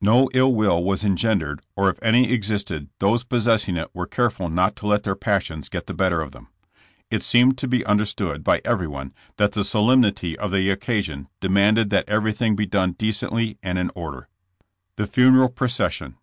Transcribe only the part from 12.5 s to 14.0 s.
be done decently and in